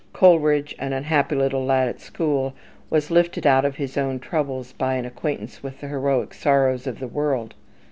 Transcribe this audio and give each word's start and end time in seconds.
Coleridge, 0.13 0.75
an 0.79 0.93
unhappy 0.93 1.35
little 1.35 1.63
lad 1.63 1.87
at 1.87 2.01
school, 2.01 2.55
was 2.89 3.11
lifted 3.11 3.45
out 3.45 3.65
of 3.65 3.75
his 3.75 3.99
own 3.99 4.17
troubles 4.17 4.73
by 4.73 4.95
an 4.95 5.05
acquaintance 5.05 5.61
with 5.61 5.79
the 5.79 5.89
heroic 5.89 6.33
sorrows 6.33 6.87
of 6.87 6.97
the 6.97 7.07
world. 7.07 7.53